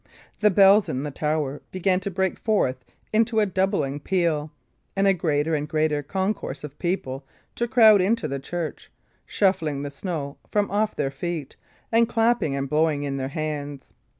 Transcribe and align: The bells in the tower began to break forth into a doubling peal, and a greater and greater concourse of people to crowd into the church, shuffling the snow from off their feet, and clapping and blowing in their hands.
The 0.39 0.49
bells 0.49 0.89
in 0.89 1.03
the 1.03 1.11
tower 1.11 1.61
began 1.71 1.99
to 1.99 2.09
break 2.09 2.39
forth 2.39 2.83
into 3.13 3.39
a 3.39 3.45
doubling 3.45 3.99
peal, 3.99 4.51
and 4.95 5.05
a 5.05 5.13
greater 5.13 5.53
and 5.53 5.69
greater 5.69 6.01
concourse 6.01 6.63
of 6.63 6.79
people 6.79 7.23
to 7.53 7.67
crowd 7.67 8.01
into 8.01 8.27
the 8.27 8.39
church, 8.39 8.89
shuffling 9.27 9.83
the 9.83 9.91
snow 9.91 10.37
from 10.49 10.71
off 10.71 10.95
their 10.95 11.11
feet, 11.11 11.55
and 11.91 12.09
clapping 12.09 12.55
and 12.55 12.67
blowing 12.67 13.03
in 13.03 13.17
their 13.17 13.27
hands. 13.29 13.93